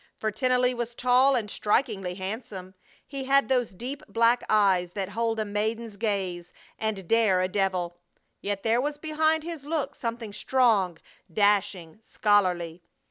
[0.15, 2.73] For Tennelly was tall and strikingly handsome.
[3.05, 7.97] He had those deep black eyes that hold a maiden's gaze and dare a devil;
[8.41, 10.97] yet there was behind his look something strong,
[11.31, 12.81] dashing, scholarly.